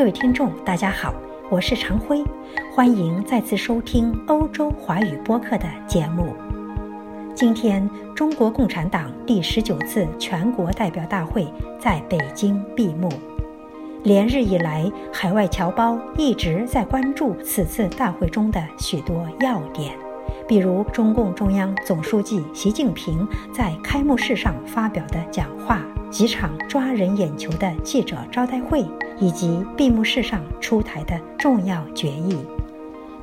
[0.00, 1.12] 各位听众，大家好，
[1.50, 2.24] 我是常辉，
[2.74, 6.34] 欢迎再次收听欧洲华语播客的节目。
[7.34, 11.46] 今天，中国共产党第十九次全国代表大会
[11.78, 13.10] 在北京闭幕。
[14.02, 19.92] 连日以来，海外侨胞一直在关注此次大会中的许多要点，
[20.48, 25.82] 比如中共中央总书记习近平在开幕式上发表的讲话。
[26.10, 28.84] 几场抓人眼球的记者招待会，
[29.18, 32.36] 以及闭幕式上出台的重要决议。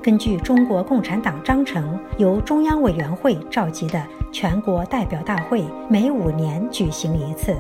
[0.02, 7.54] 根据中国共产党章程，由中央委员会召集的全国代表大会，每五年举行一次。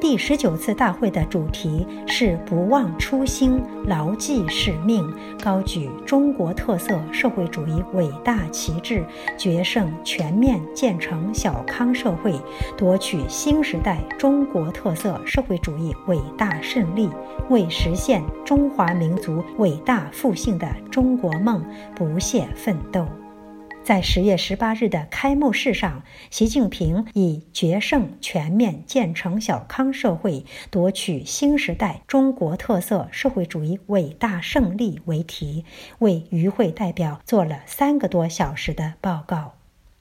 [0.00, 5.04] 第十九次大会的主题是不忘初心、牢记使命，
[5.42, 9.04] 高举中国特色社会主义伟大旗帜，
[9.36, 12.32] 决胜全面建成小康社会，
[12.76, 17.10] 夺取新时代中国特色社会主义伟大胜利，
[17.50, 21.64] 为实现中华民族伟大复兴的中国梦
[21.96, 23.04] 不懈奋斗。
[23.88, 35.64] 在十月十八日的开幕式上，习近平以“决胜全面建成小康社会，夺取新时代中国特色社会主义伟大胜利”为题，
[36.00, 39.54] 为与会代表做了三个多小时的报告。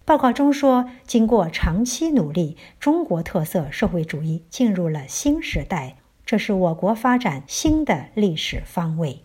[0.03, 9.21] 报告中说，经过长期努力，中国特色社会主义进入了新时代，这是我国发展新的历史方位。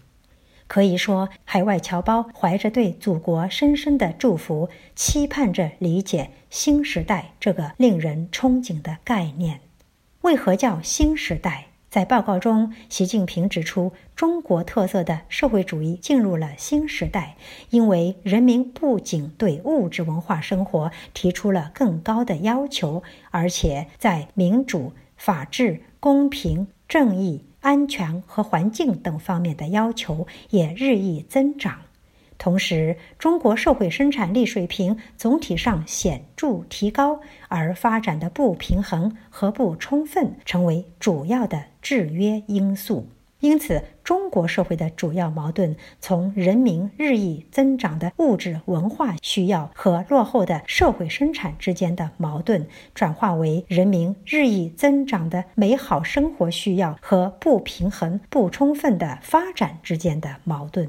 [0.73, 9.61] 可以说，海外侨胞怀着对祖国深深的祝福，期盼着理解“新时代”这个令人憧憬的概念。
[10.23, 11.67] 为何叫新时代？
[11.91, 17.37] 在报告中，习近平指出，中国特色的社会主义进入了新时代，
[17.69, 27.45] 因为人民不仅对物质文化生活提出了更高的要求，而且在民主、法治、公平、正义。
[27.63, 31.79] 安全和环境等方面的要求也日益增长，
[32.37, 43.09] 同时，中国社会生产力水平总体上显著提高，而发展的不平衡和不充分成为主要的制约因素。
[43.43, 60.89] 因此，中国社会的主要矛盾从人民日益增长的物质文化需要和落后的社会生产之间的矛盾，转化为人民日益增长的美好生活需要和不平衡不充分的发展之间的矛盾。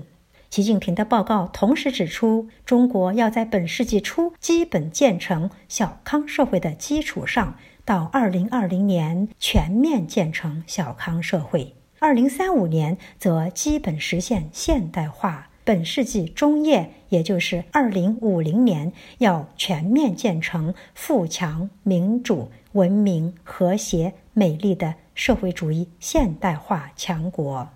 [0.52, 11.74] 习近平的报告同时指出，中国要在本世纪初基本建成小康社会的基础上，到二零二零年全面建成小康社会。
[12.04, 27.70] 二零三五年则基本实现现代化，本世纪中叶，也就是二零五零年，要全面建成富强、民主、文明、和谐、美丽的社会主义现代化强国。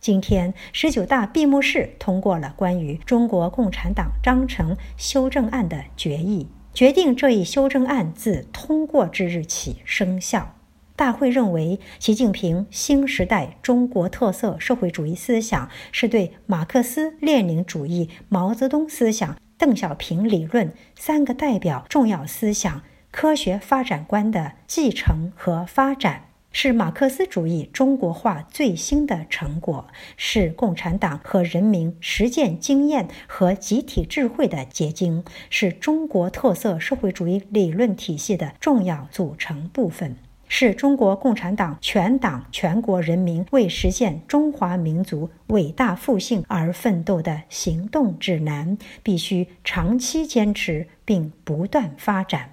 [0.00, 10.54] 今天，十九大闭幕式通过了关于中国共产党章程修正案的决议，决定这一修正案自通过之日起生效。
[11.00, 40.14] 大会认为，习近平新时代中国特色社会主义思想是对马克思列宁主义、毛泽东思想、邓小平理论三个代表重要思想科学发展观的继承和发展，是马克思主义中国化最新的成果，是共产党和人民实践经验和集体智慧的结晶，是中国特色社会主义理论体系的重要组成部分。
[40.52, 52.50] 是中国共产党全党全国人民为实现中华民族伟大复兴而奋斗的行动指南，必须长期坚持并不断发展。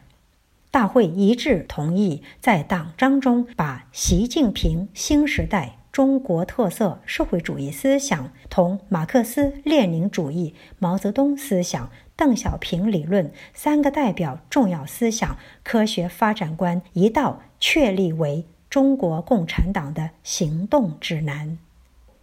[0.69, 11.89] 大会一致同意，在党章中把习近平新时代中国特色社会主义思想同马克思列宁主义、毛泽东思想。
[12.15, 21.57] 邓小平理论三个代表重要思想科学发展观一道确立为中国共产党的行动指南。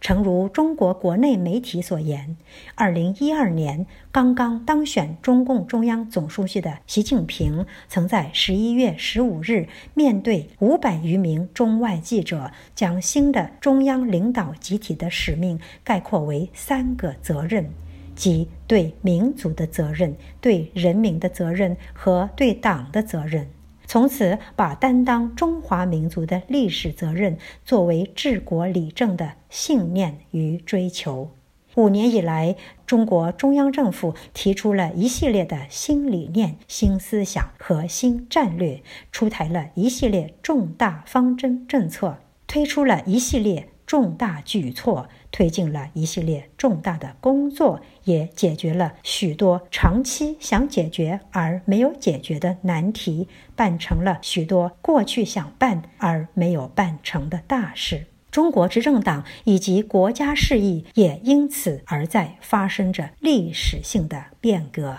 [0.01, 2.37] 诚如中国国内媒体所言，
[2.75, 17.71] 二零一二年刚刚当选中共中央总书记的习近平，曾在十一月十五日面对五百余名中外记者，将新的中央领导集体的使命概括为三个责任。
[18.15, 23.47] 即对民族的责任、对人民的责任和对党的责任，
[23.95, 31.31] 从此把担当中华民族的历史责任作为治国理政的信念与追求。
[31.75, 38.83] 五年以来，中国中央政府提出了一系列的新理念、新思想和新战略，
[39.13, 43.69] 出台了一系列重大方针政策，推出了一系列。
[43.87, 58.05] 重大举措，推进了一系列重大的工作，也解决了许多长期想解决而没有解决的难题，办成了许多过去想办而没有办成的大事。
[58.31, 64.95] 中国执政党以及国家事业也因此而在发生着历史性的变革。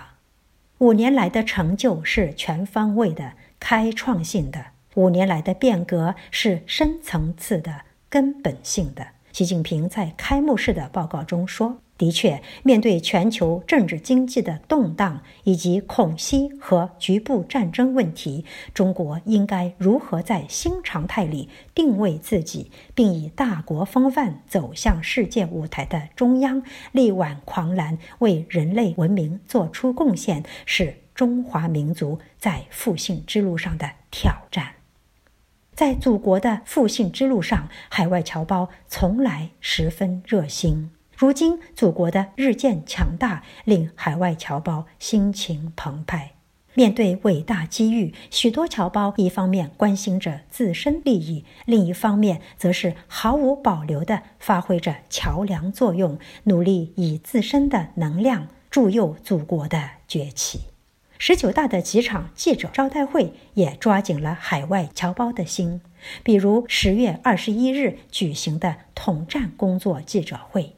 [0.76, 4.60] 五年来的成就是全方位的、开创性的；
[4.96, 7.86] 五年来的变革是深层次的。
[8.08, 26.62] 根本性的，习近平在开幕式的报告中说：“的确，面对全球政治经济的动荡以及恐袭和局部战争问题，中国应该如何在新常态里定位自己，并以大国风范走向世界舞台的中央，
[26.92, 34.76] 力挽狂澜，为人类文明做出贡献，是中华民族在复兴之路上的挑战。”
[35.76, 40.90] 在祖国的复兴之路上，海外侨胞从来十分热心。
[41.14, 46.32] 如今，祖国的日渐强大令海外侨胞心情澎湃。
[46.72, 60.60] 面对伟大机遇，许多侨胞一方面关心着自身利益，另一方面则是毫无保留地发挥着桥梁作用，努力以自身的能量助佑祖国的崛起。
[61.18, 65.80] 十九大的几场记者招待会也抓紧了海外侨胞的心，
[66.22, 70.74] 比如十月二十一日举行的统战工作记者会。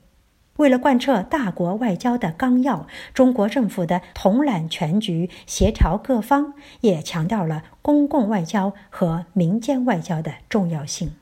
[0.56, 11.12] 为了贯彻大国外交的纲要，中国政府的统揽全局、协调各方，也强调了公共外交和民间外交的重要性。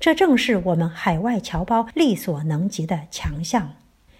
[0.00, 3.74] 这正是我们海外侨胞力所能及的强项。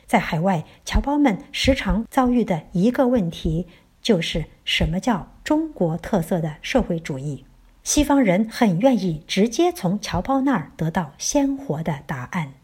[0.06, 3.66] 在海外，侨胞们时常遭遇的一个问题。
[4.08, 7.44] 就是什么叫中国特色的社会主义？
[7.82, 12.54] 西方人很愿意直接从侨胞那儿得到鲜活的答案。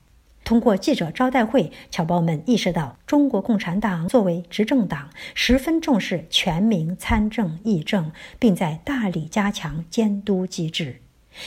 [0.43, 11.03] 通过记者招待会，侨胞们意识到，中国共产党作为执政党，十分重视全民参政议政，并在大力加强监督机制，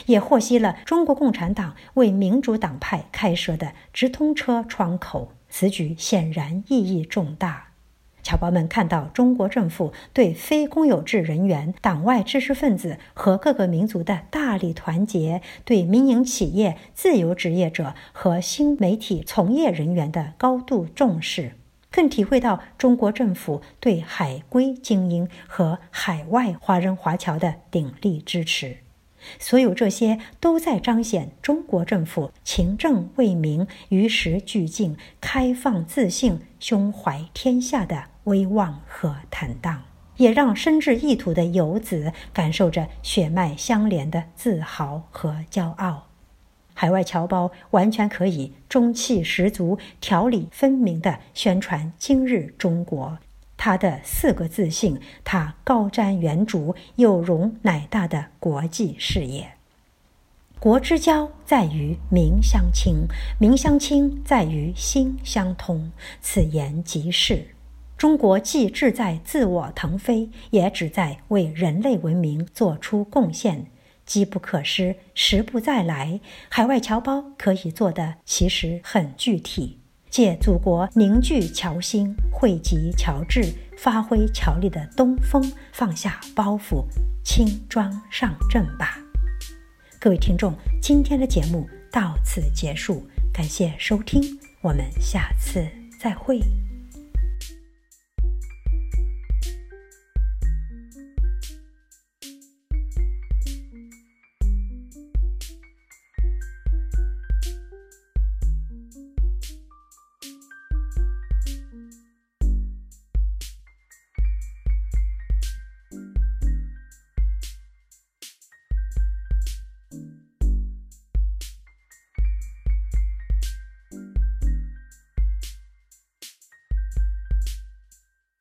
[0.05, 5.33] 也获悉了中国共产党为民主党派开设的直通车窗口。
[5.49, 7.66] 此举显然意义重大。
[8.27, 21.53] 侨胞们看到中国政府对非公有制人员、党外知识分子和各个民族的大力团结，对民营企业、自由职业者和新媒体从业人员的高度重视，
[21.89, 28.79] 更体会到中国政府对海归精英和海外华人华侨的鼎力支持。
[29.39, 39.83] 所有这些都在彰显中国政府勤政为民、与时俱进、开放自信、胸怀天下的威望和坦荡，
[40.17, 46.07] 也让身至异土的游子感受着血脉相连的自豪和骄傲。
[46.73, 53.17] 海外侨胞完全可以中气十足、条理分明地宣传今日中国。
[53.55, 59.53] 他的四个自信，他高瞻远瞩、有容乃大的国际视野。
[60.59, 63.07] 国之交在于民相亲，
[63.39, 65.91] 民相亲在于心相通。
[66.21, 67.56] 此言极是。
[67.97, 73.65] 中国既志在自我腾飞，也只在为人类文明做出贡献。
[74.05, 76.21] 机不可失，时不再来。
[76.47, 79.79] 海外侨胞可以做的其实很具体。
[80.09, 83.43] 借祖国凝聚侨心、汇集侨志、
[83.77, 86.85] 发挥侨力的东风，放下包袱，
[87.23, 88.97] 轻装上阵吧！
[89.99, 94.21] 各位听众，今天的节目到此结束，感谢收听，
[94.61, 95.67] 我们下次
[95.99, 96.39] 再会。